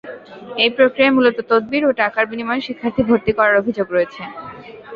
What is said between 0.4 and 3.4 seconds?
এই প্রক্রিয়ায় মূলত তদবির ও টাকার বিনিময়ে শিক্ষার্থী ভর্তি